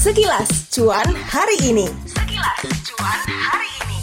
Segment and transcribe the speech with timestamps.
[0.00, 1.84] Sekilas cuan hari ini.
[2.08, 4.00] Sekilas cuan hari ini.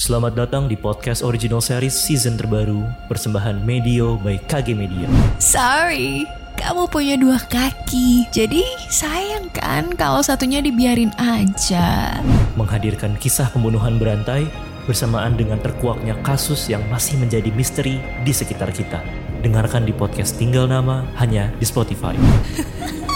[0.00, 2.80] Selamat datang di podcast original series season terbaru
[3.12, 5.04] persembahan Medio by KG Media.
[5.36, 6.24] Sorry,
[6.56, 8.32] kamu punya dua kaki.
[8.32, 12.16] Jadi sayang kan kalau satunya dibiarin aja.
[12.56, 14.48] Menghadirkan kisah pembunuhan berantai
[14.88, 19.04] bersamaan dengan terkuaknya kasus yang masih menjadi misteri di sekitar kita.
[19.44, 22.16] Dengarkan di podcast Tinggal Nama hanya di Spotify.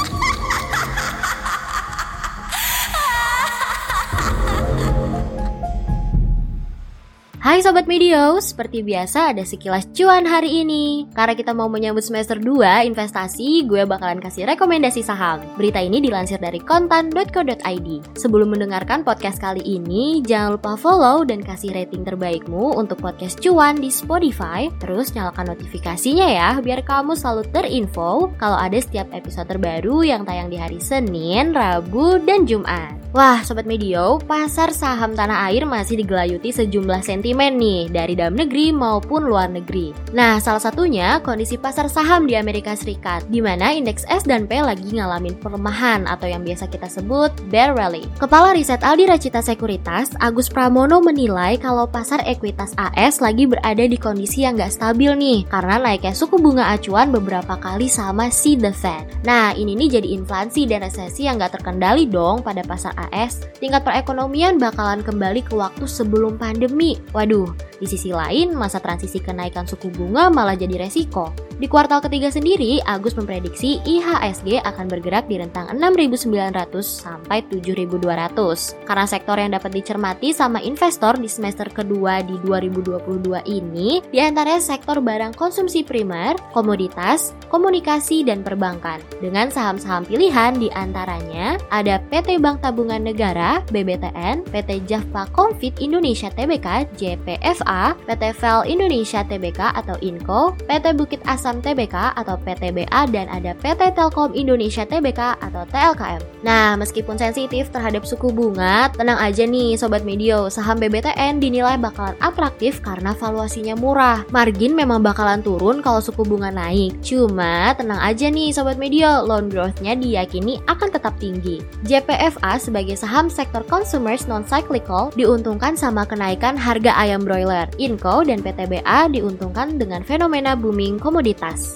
[7.44, 11.04] Hai Sobat Medio, seperti biasa ada sekilas cuan hari ini.
[11.12, 15.44] Karena kita mau menyambut semester 2 investasi, gue bakalan kasih rekomendasi saham.
[15.52, 21.76] Berita ini dilansir dari kontan.co.id Sebelum mendengarkan podcast kali ini, jangan lupa follow dan kasih
[21.76, 24.72] rating terbaikmu untuk podcast cuan di Spotify.
[24.80, 30.48] Terus nyalakan notifikasinya ya, biar kamu selalu terinfo kalau ada setiap episode terbaru yang tayang
[30.48, 33.04] di hari Senin, Rabu, dan Jumat.
[33.14, 38.70] Wah, Sobat Medio, pasar saham tanah air masih digelayuti sejumlah sentimen nih dari dalam negeri
[38.70, 39.90] maupun luar negeri.
[40.14, 44.62] Nah, salah satunya kondisi pasar saham di Amerika Serikat, di mana indeks S dan P
[44.62, 48.06] lagi ngalamin pelemahan atau yang biasa kita sebut bear rally.
[48.20, 53.98] Kepala Riset Aldi Racita Sekuritas, Agus Pramono menilai kalau pasar ekuitas AS lagi berada di
[53.98, 58.70] kondisi yang nggak stabil nih, karena naiknya suku bunga acuan beberapa kali sama si The
[58.70, 59.26] Fed.
[59.26, 63.82] Nah, ini nih jadi inflasi dan resesi yang nggak terkendali dong pada pasar AS, tingkat
[63.82, 67.00] perekonomian bakalan kembali ke waktu sebelum pandemi.
[67.24, 71.32] Waduh, di sisi lain, masa transisi kenaikan suku bunga malah jadi resiko.
[71.54, 78.82] Di kuartal ketiga sendiri, Agus memprediksi IHSG akan bergerak di rentang 6.900 sampai 7.200.
[78.82, 84.58] Karena sektor yang dapat dicermati sama investor di semester kedua di 2022 ini, di antaranya
[84.58, 88.98] sektor barang konsumsi primer, komoditas, komunikasi, dan perbankan.
[89.22, 96.34] Dengan saham-saham pilihan di antaranya ada PT Bank Tabungan Negara, BBTN, PT Java Confit Indonesia
[96.34, 103.28] Tbk, JPFA, PT Vel Indonesia Tbk atau INCO, PT Bukit Asam Tbk atau PTBA, dan
[103.28, 106.40] ada PT Telkom Indonesia Tbk atau TLKM.
[106.40, 112.16] Nah, meskipun sensitif terhadap suku bunga, tenang aja nih Sobat Medio, saham BBTN dinilai bakalan
[112.24, 114.24] atraktif karena valuasinya murah.
[114.32, 119.52] Margin memang bakalan turun kalau suku bunga naik, cuma tenang aja nih Sobat Medio, loan
[119.52, 121.60] growth-nya diyakini akan tetap tinggi.
[121.84, 127.68] JPFA sebagai saham sektor consumers non-cyclical diuntungkan sama kenaikan harga ayam broiler.
[127.76, 131.33] Inco dan PTBA diuntungkan dengan fenomena booming komoditas.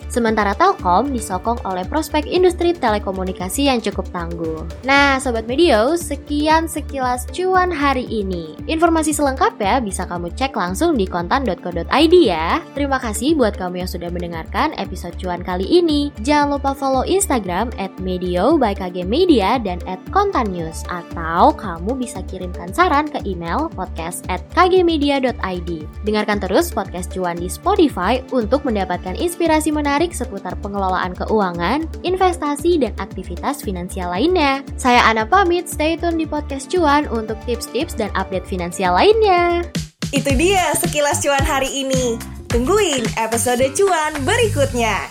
[0.08, 4.64] Sementara Telkom disokong oleh prospek industri telekomunikasi yang cukup tangguh.
[4.86, 8.54] Nah, Sobat Medio, sekian sekilas cuan hari ini.
[8.70, 12.62] Informasi selengkapnya bisa kamu cek langsung di kontan.co.id ya.
[12.72, 16.10] Terima kasih buat kamu yang sudah mendengarkan episode cuan kali ini.
[16.22, 20.86] Jangan lupa follow Instagram at Medio by KG Media dan at Kontan News.
[20.88, 25.70] Atau kamu bisa kirimkan saran ke email podcast at kgmedia.id.
[26.06, 32.92] Dengarkan terus podcast cuan di Spotify untuk mendapatkan inspirasi menarik seputar pengelolaan keuangan, investasi, dan
[33.00, 34.60] aktivitas finansial lainnya.
[34.76, 39.64] Saya Ana pamit, stay tune di podcast cuan untuk tips-tips dan update finansial lainnya.
[40.12, 42.20] Itu dia sekilas cuan hari ini.
[42.52, 45.08] Tungguin episode cuan berikutnya.